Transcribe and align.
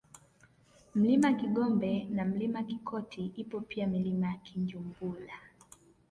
Mlima 0.95 1.33
Kigombe 1.33 2.07
na 2.11 2.25
Mlima 2.25 2.63
Kikoti 2.63 3.25
ipo 3.35 3.59
pia 3.61 3.87
Milima 3.87 4.27
ya 4.27 4.37
Kijumbura 4.37 5.33